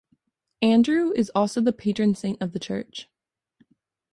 Andrew 0.63 1.11
is 1.11 1.29
also 1.35 1.61
the 1.61 1.71
patron 1.71 2.15
saint 2.15 2.41
of 2.41 2.53
the 2.53 2.59
church. 2.59 3.07